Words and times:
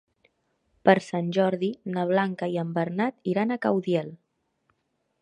Per 0.89 0.95
Sant 1.07 1.29
Jordi 1.37 1.69
na 1.97 2.07
Blanca 2.13 2.51
i 2.57 2.59
en 2.65 2.75
Bernat 2.81 3.33
iran 3.35 3.53
a 3.59 3.63
Caudiel. 3.67 4.15